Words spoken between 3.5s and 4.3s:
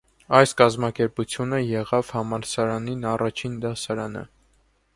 դասարանը։